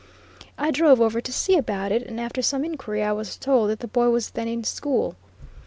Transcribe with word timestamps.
I 0.57 0.71
drove 0.71 0.99
over 0.99 1.21
to 1.21 1.31
see 1.31 1.55
about 1.55 1.91
it, 1.91 2.01
and 2.07 2.19
after 2.19 2.41
some 2.41 2.65
inquiry 2.65 3.03
I 3.03 3.11
was 3.11 3.37
told 3.37 3.69
that 3.69 3.81
the 3.81 3.87
boy 3.87 4.09
was 4.09 4.31
then 4.31 4.47
in 4.47 4.63
school. 4.63 5.15